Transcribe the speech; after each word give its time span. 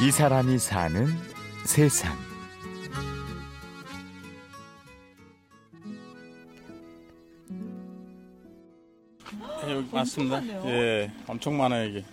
이 0.00 0.10
사람이 0.10 0.58
사는 0.58 1.06
세상. 1.64 2.14
예, 9.66 9.72
여기 9.72 9.88
맞습니다. 9.90 10.46
예, 10.66 11.10
엄청 11.26 11.56
많아요, 11.56 11.88
이게. 11.88 12.04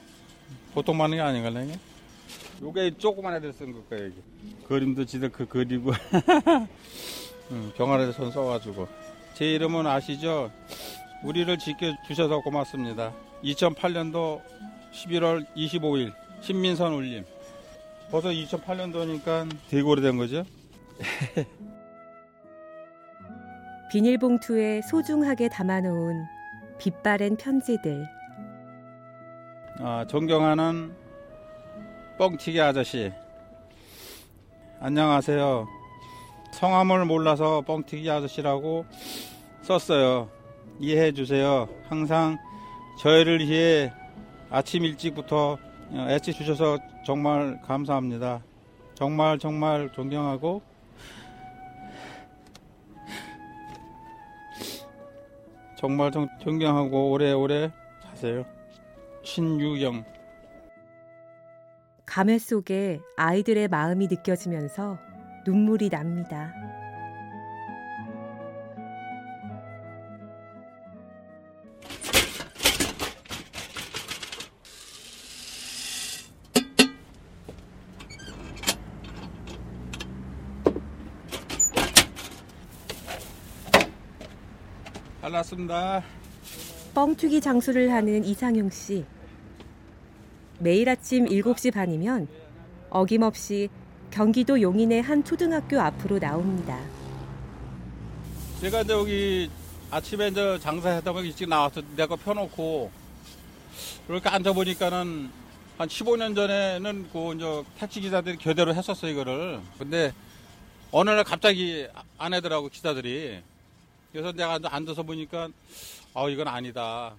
보통 0.73 0.97
많은 0.97 1.17
게 1.17 1.21
아닌가요, 1.21 1.65
이게? 1.65 1.77
요게 2.61 2.97
조그만 2.97 3.35
애들 3.35 3.51
쓴 3.51 3.73
걸까요, 3.73 4.07
이게? 4.07 4.15
그림도 4.67 5.05
지들 5.05 5.29
그 5.29 5.45
그리고. 5.45 5.91
음, 7.51 7.71
병아리에 7.75 8.13
손 8.13 8.31
써가지고. 8.31 8.87
제 9.33 9.53
이름은 9.53 9.85
아시죠? 9.85 10.51
우리를 11.23 11.57
지켜주셔서 11.57 12.39
고맙습니다. 12.39 13.13
2008년도 13.43 14.41
11월 14.93 15.45
25일, 15.55 16.13
신민선 16.41 16.93
울림. 16.93 17.25
벌써 18.11 18.29
2008년도니까 18.29 19.49
되게 19.69 19.81
오래된 19.81 20.17
거죠? 20.17 20.43
비닐봉투에 23.91 24.81
소중하게 24.83 25.49
담아놓은 25.49 26.25
빛바랜 26.79 27.37
편지들. 27.37 28.05
아, 29.79 30.05
존경하는 30.07 30.93
뻥튀기 32.17 32.59
아저씨. 32.61 33.11
안녕하세요. 34.79 35.67
성함을 36.53 37.05
몰라서 37.05 37.61
뻥튀기 37.61 38.09
아저씨라고 38.09 38.85
썼어요. 39.61 40.29
이해해 40.79 41.11
주세요. 41.11 41.67
항상 41.87 42.37
저희를 42.99 43.39
위해 43.47 43.91
아침 44.49 44.85
일찍부터 44.85 45.57
애써 45.95 46.31
주셔서 46.31 46.77
정말 47.05 47.59
감사합니다. 47.61 48.43
정말 48.95 49.37
정말 49.39 49.91
존경하고 49.91 50.61
정말 55.77 56.11
정- 56.11 56.29
존경하고 56.39 57.11
오래오래 57.11 57.71
사세요. 58.03 58.45
신유경 59.23 60.03
감회 62.05 62.37
속에 62.37 62.99
아이들의 63.17 63.67
마음이 63.69 64.07
느껴지면서 64.07 64.97
눈물이 65.45 65.89
납니다. 65.89 66.53
났습니다. 85.33 86.03
뻥튀기 86.93 87.41
장수를 87.41 87.91
하는 87.91 88.23
이상용 88.23 88.69
씨. 88.69 89.03
매일 90.59 90.87
아침 90.87 91.25
7시 91.25 91.73
반이면 91.73 92.27
어김없이 92.89 93.69
경기도 94.11 94.61
용인의 94.61 95.01
한 95.01 95.23
초등학교 95.23 95.79
앞으로 95.81 96.19
나옵니다. 96.19 96.79
제가 98.61 98.81
이제 98.81 98.93
여기 98.93 99.49
아침에 99.89 100.29
이제 100.29 100.57
장사하다 100.59 101.11
보니 101.11 101.27
일찍 101.27 101.49
나와서 101.49 101.81
내가 101.95 102.15
펴놓고 102.15 102.91
이렇게 104.07 104.29
앉아보니까는 104.29 105.29
한 105.77 105.87
15년 105.87 106.35
전에는 106.35 107.09
그 107.11 107.33
이제 107.33 107.63
택시 107.79 107.99
기사들이 107.99 108.37
교대로 108.37 108.73
했었어요 108.73 109.11
이거를. 109.11 109.59
근데 109.79 110.13
어느 110.91 111.09
날 111.09 111.23
갑자기 111.23 111.87
안 112.19 112.33
하더라고 112.33 112.69
기사들이. 112.69 113.41
그래서 114.13 114.31
내가 114.31 114.59
앉아서 114.63 115.01
보니까 115.01 115.49
아 116.13 116.29
이건 116.29 116.47
아니다. 116.47 117.15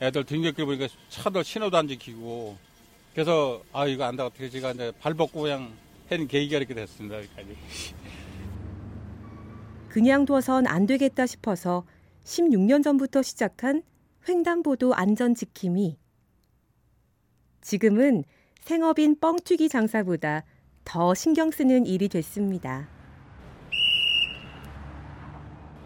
애들 0.00 0.24
등굣길 0.24 0.64
보니까 0.64 0.88
차들 1.10 1.44
신호도 1.44 1.76
안 1.76 1.86
지키고 1.86 2.56
그래서 3.12 3.62
아 3.74 3.86
이거 3.86 4.04
안다 4.04 4.24
어떻게 4.24 4.48
제가 4.48 4.72
이제 4.72 4.90
발 5.00 5.12
벗고 5.12 5.42
그냥 5.42 5.70
한 6.08 6.26
계기가 6.26 6.56
이렇게 6.56 6.72
됐습니다 6.72 7.18
여기까지. 7.18 7.56
그냥 9.90 10.24
둬선 10.24 10.66
안 10.66 10.86
되겠다 10.86 11.26
싶어서 11.26 11.84
16년 12.24 12.82
전부터 12.82 13.20
시작한 13.20 13.82
횡단보도 14.26 14.94
안전 14.94 15.34
지킴이. 15.34 15.98
지금은 17.60 18.24
생업인 18.62 19.18
뻥튀기 19.20 19.68
장사보다 19.68 20.44
더 20.84 21.14
신경 21.14 21.50
쓰는 21.50 21.84
일이 21.84 22.08
됐습니다. 22.08 22.99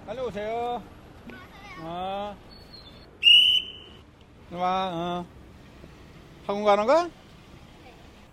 달려오세요. 0.06 0.82
어. 1.80 2.36
와, 4.52 4.90
어. 4.92 5.26
학원 6.46 6.64
가는 6.64 6.86
거? 6.86 7.10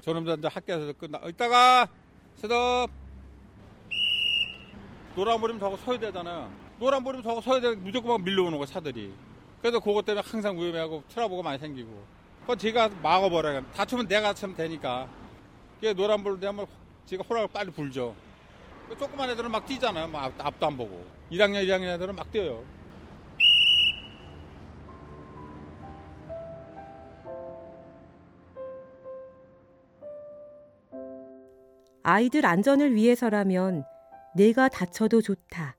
저놈들 0.02 0.38
이제 0.40 0.48
학교에서 0.52 0.94
끝나. 0.94 1.20
어, 1.22 1.30
이따가 1.30 1.88
스톱. 2.36 2.90
노란불이면 5.16 5.60
저거 5.60 5.78
서야 5.78 6.00
되잖아요. 6.00 6.52
노란불이면 6.80 7.24
저거 7.24 7.40
서야 7.42 7.62
돼. 7.62 7.76
무조건 7.76 8.12
막 8.12 8.24
밀려오는 8.24 8.58
거 8.58 8.66
차들이. 8.66 9.14
그래서 9.62 9.80
그것 9.80 10.04
때문에 10.04 10.26
항상 10.26 10.58
위험하고 10.58 11.04
트러블가 11.08 11.44
많이 11.44 11.58
생기고. 11.60 12.04
그건 12.42 12.58
제가 12.58 12.90
막아버려요. 13.02 13.64
다치면 13.74 14.08
내가 14.08 14.34
치면 14.34 14.56
되니까. 14.56 15.08
그게 15.76 15.94
노란불 15.94 16.40
되면 16.40 16.66
제가 17.06 17.24
호락을 17.30 17.48
빨리 17.54 17.72
불죠. 17.72 18.16
그 18.92 18.98
조그만 18.98 19.30
애들은 19.30 19.50
막 19.50 19.66
뛰잖아요. 19.66 20.10
막 20.10 20.26
앞- 20.26 20.46
앞도 20.48 20.68
안 20.68 20.76
보고. 20.76 21.06
1학년, 21.32 21.64
1학년 21.66 21.96
애들은 21.96 22.14
막 22.14 22.30
뛰어요. 22.30 22.62
아이들 32.04 32.46
안전을 32.46 32.96
위해서라면 32.96 33.86
내가 34.36 34.70
다쳐도 34.70 35.22
좋다. 35.22 35.76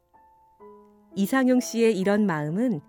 이상용 1.15 1.61
씨의 1.61 1.99
이런 1.99 2.27
마음은 2.27 2.81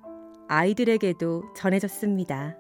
아이들에게도 0.48 1.54
전해졌습니다. 1.56 2.56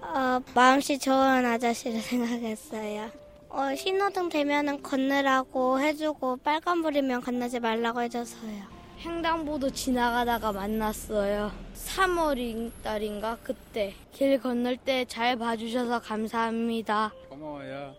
어, 0.00 0.40
마음씨 0.54 0.98
좋은 0.98 1.44
아저씨를 1.44 1.98
생각했어요. 2.02 3.23
어, 3.56 3.72
신호등 3.76 4.30
되면은 4.30 4.82
건너라고 4.82 5.78
해주고 5.78 6.38
빨간불이면 6.38 7.20
건너지 7.20 7.60
말라고 7.60 8.00
해줘서요. 8.02 8.74
횡단보도 8.98 9.70
지나가다가 9.70 10.50
만났어요. 10.52 11.52
3월 11.74 12.72
달인가 12.82 13.38
그때 13.44 13.94
길 14.12 14.40
건널 14.40 14.76
때 14.76 15.04
잘 15.04 15.36
봐주셔서 15.36 16.00
감사합니다. 16.00 17.12
고마워요. 17.28 17.94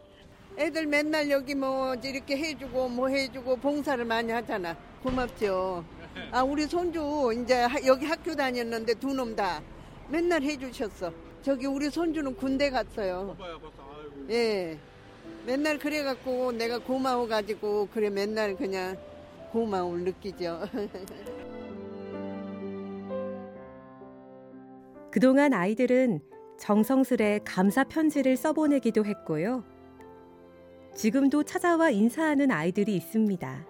애들 0.57 0.87
맨날 0.87 1.29
여기 1.29 1.53
뭐 1.55 1.95
이렇게 1.95 2.35
해주고 2.37 2.89
뭐 2.89 3.07
해주고 3.07 3.55
봉사를 3.57 4.03
많이 4.03 4.31
하잖아. 4.33 4.75
고맙죠. 5.03 5.85
아 6.31 6.43
우리 6.43 6.63
손주 6.65 7.31
이제 7.37 7.61
하- 7.61 7.85
여기 7.85 8.05
학교 8.05 8.35
다녔는데 8.35 8.95
두 8.95 9.13
놈 9.13 9.35
다 9.35 9.61
맨날 10.09 10.41
해주셨어. 10.41 11.11
저기 11.43 11.65
우리 11.65 11.89
손주는 11.89 12.35
군대 12.35 12.69
갔어요. 12.69 13.37
아이고. 13.39 13.71
예. 14.31 14.77
맨날 15.45 15.77
그래갖고 15.77 16.51
내가 16.53 16.79
고마워가지고 16.79 17.89
그래 17.93 18.09
맨날 18.09 18.55
그냥 18.55 18.97
고마움을 19.51 20.03
느끼죠. 20.03 20.61
그동안 25.11 25.53
아이들은 25.53 26.19
정성스레 26.59 27.39
감사 27.45 27.83
편지를 27.83 28.35
써보내기도 28.35 29.05
했고요. 29.05 29.63
지금도 30.95 31.43
찾아와 31.43 31.89
인사하는 31.89 32.51
아이들이 32.51 32.95
있습니다. 32.95 33.65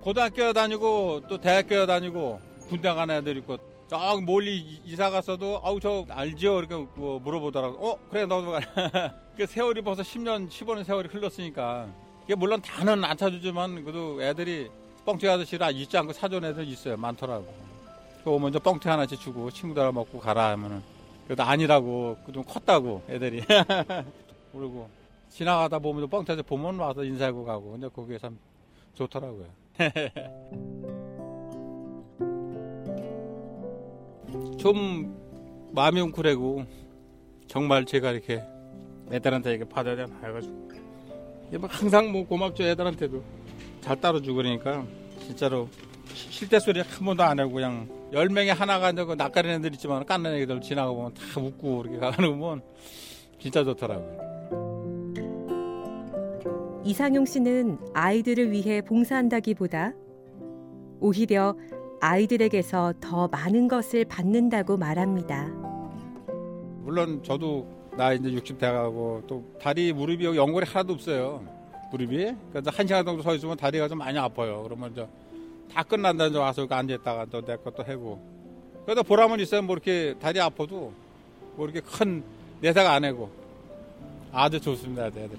고등학교 0.00 0.52
다니고 0.52 1.22
또 1.28 1.38
대학교 1.38 1.86
다니고 1.86 2.40
군대 2.68 2.88
간 2.94 3.10
애들 3.10 3.36
있고 3.38 3.58
저 3.90 4.20
멀리 4.20 4.56
이- 4.58 4.80
이사 4.84 5.10
갔어도 5.10 5.60
아우 5.64 5.80
저 5.80 6.06
알죠? 6.10 6.60
이렇게 6.60 6.76
뭐 6.94 7.18
물어보더라고. 7.18 7.88
어? 7.90 7.98
그래 8.08 8.24
너도 8.24 8.52
가. 8.52 8.60
그 9.36 9.44
세월이 9.44 9.82
벌써 9.82 10.02
10년 10.02 10.48
15년 10.48 10.84
세월이 10.84 11.08
흘렀으니까. 11.08 11.88
이게 12.24 12.36
물론 12.36 12.62
다는 12.62 13.02
안 13.02 13.16
찾아주지만 13.16 13.82
그래도 13.82 14.22
애들이 14.22 14.70
뻥튀기 15.04 15.28
아저씨를 15.28 15.74
잊지 15.74 15.98
않고 15.98 16.12
사준 16.12 16.44
애들 16.44 16.68
있어요. 16.68 16.96
많더라고. 16.98 17.52
그 18.22 18.30
먼저 18.38 18.60
뻥튀기 18.60 18.88
하나씩 18.88 19.18
주고 19.18 19.50
친구들 19.50 19.90
먹고 19.90 20.20
가라 20.20 20.50
하면은. 20.50 20.80
그래도 21.24 21.42
아니라고. 21.42 22.16
그좀 22.24 22.44
컸다고 22.44 23.02
애들이. 23.08 23.42
그리고 24.52 24.88
지나가다 25.30 25.80
보면 25.80 26.08
뻥튀기 26.08 26.44
보면 26.44 26.78
와서 26.78 27.02
인사하고 27.02 27.44
가고. 27.44 27.72
근데 27.72 27.88
그게 27.88 28.18
참 28.18 28.38
좋더라고요. 28.94 29.46
좀 34.58 35.16
마음이 35.72 36.00
웅크래고 36.00 36.64
정말 37.46 37.84
제가 37.84 38.12
이렇게 38.12 38.42
애들한테 39.10 39.50
이렇게 39.54 39.68
받아야 39.68 40.06
해가지고 40.22 40.70
항상 41.68 42.12
뭐 42.12 42.26
고맙죠 42.26 42.62
애들한테도 42.64 43.22
잘 43.80 44.00
따라주고 44.00 44.36
그러니까 44.36 44.84
진짜로 45.20 45.68
시- 46.14 46.30
실대 46.30 46.58
소리 46.60 46.80
한 46.80 47.04
번도 47.04 47.22
안 47.22 47.38
하고 47.40 47.52
그냥 47.52 47.88
열 48.12 48.28
명에 48.28 48.50
하나가 48.50 48.92
저거 48.92 49.14
낯가리는 49.14 49.58
애들 49.58 49.72
있지만 49.74 50.04
깐난 50.04 50.34
애들 50.34 50.60
지나가 50.60 50.92
보면 50.92 51.14
다 51.14 51.40
웃고 51.40 51.78
그렇게 51.78 51.98
가는 51.98 52.16
거 52.32 52.36
보면 52.36 52.62
진짜 53.40 53.64
좋더라고요. 53.64 54.30
이상용 56.84 57.24
씨는 57.26 57.78
아이들을 57.94 58.50
위해 58.52 58.80
봉사한다기보다 58.82 59.92
오히려 61.00 61.54
아이들에게서 62.00 62.94
더 63.00 63.28
많은 63.28 63.68
것을 63.68 64.04
받는다고 64.06 64.76
말합니다. 64.76 65.48
물론 66.82 67.22
저도 67.22 67.66
나 67.96 68.12
이제 68.12 68.32
60 68.32 68.58
돼가고 68.58 69.22
또 69.26 69.44
다리 69.60 69.92
무릎이 69.92 70.24
여기 70.24 70.38
연골이 70.38 70.66
하나도 70.66 70.94
없어요. 70.94 71.44
무릎이. 71.92 72.34
그래서 72.52 72.70
한 72.72 72.86
시간 72.86 73.04
정도 73.04 73.22
서 73.22 73.34
있으면 73.34 73.56
다리가 73.56 73.88
좀 73.88 73.98
많이 73.98 74.18
아파요. 74.18 74.62
그러면 74.62 74.92
이제 74.92 75.06
다 75.72 75.82
끝난다 75.82 76.26
이제 76.26 76.38
와서 76.38 76.62
여기 76.62 76.72
앉아 76.72 76.94
있다가 76.94 77.26
또 77.26 77.40
내 77.42 77.56
것도 77.56 77.82
하고. 77.82 78.20
그래도 78.84 79.02
보람은 79.02 79.38
있어요. 79.40 79.62
뭐 79.62 79.74
이렇게 79.74 80.14
다리 80.20 80.40
아파도 80.40 80.92
뭐 81.56 81.68
이렇게 81.68 81.80
큰 81.80 82.22
내사가 82.60 82.92
안 82.94 83.04
하고 83.04 83.30
아주 84.32 84.60
좋습니다. 84.60 85.06
애들. 85.06 85.30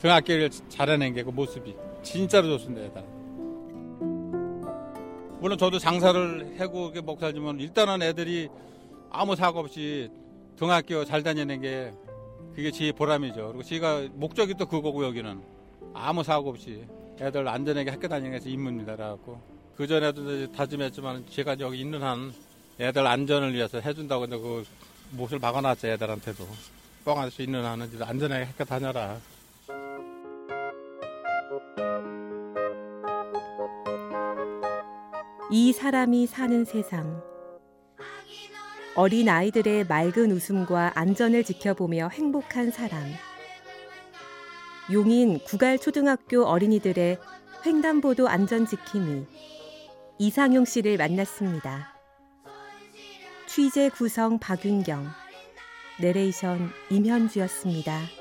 등학교를 0.00 0.50
잘해낸 0.70 1.14
게 1.14 1.22
그 1.22 1.30
모습이 1.30 1.74
진짜로 2.02 2.48
좋습니다. 2.58 2.86
애들. 2.86 3.19
물론 5.40 5.56
저도 5.56 5.78
장사를 5.78 6.60
하고 6.60 6.84
이렇게 6.84 7.00
먹고 7.00 7.20
살지만 7.20 7.60
일단은 7.60 8.02
애들이 8.02 8.50
아무 9.10 9.34
사고 9.34 9.60
없이 9.60 10.10
등학교 10.56 11.04
잘 11.06 11.22
다니는 11.22 11.62
게 11.62 11.94
그게 12.54 12.70
제 12.70 12.92
보람이죠. 12.92 13.48
그리고 13.48 13.62
제가 13.62 14.08
목적이 14.12 14.54
또 14.54 14.66
그거고 14.66 15.02
여기는 15.04 15.40
아무 15.94 16.22
사고 16.22 16.50
없이 16.50 16.84
애들 17.18 17.48
안전하게 17.48 17.90
학교 17.90 18.06
다니는 18.06 18.32
게서 18.32 18.50
임무입니다. 18.50 18.96
그래갖고 18.96 19.40
그 19.76 19.86
전에도 19.86 20.52
다짐했지만 20.52 21.24
제가 21.30 21.56
여기 21.60 21.80
있는 21.80 22.02
한 22.02 22.34
애들 22.78 23.06
안전을 23.06 23.54
위해서 23.54 23.80
해준다고 23.80 24.22
근데 24.22 24.36
그 24.36 24.64
못을 25.12 25.38
막아놨죠 25.38 25.88
애들한테도 25.88 26.46
뻥할 27.06 27.30
수 27.30 27.40
있는 27.40 27.64
한은 27.64 27.90
안전하게 28.02 28.44
학교 28.44 28.64
다녀라. 28.64 29.18
이 35.52 35.72
사람이 35.72 36.28
사는 36.28 36.64
세상. 36.64 37.20
어린 38.94 39.28
아이들의 39.28 39.86
맑은 39.88 40.30
웃음과 40.30 40.92
안전을 40.94 41.42
지켜보며 41.42 42.10
행복한 42.12 42.70
사람. 42.70 43.02
용인 44.92 45.40
구갈 45.40 45.76
초등학교 45.76 46.44
어린이들의 46.44 47.18
횡단보도 47.66 48.28
안전 48.28 48.64
지킴이 48.64 49.26
이상용 50.18 50.64
씨를 50.64 50.96
만났습니다. 50.96 51.94
취재 53.48 53.88
구성 53.88 54.38
박윤경, 54.38 55.04
내레이션 56.00 56.70
임현주였습니다. 56.90 58.19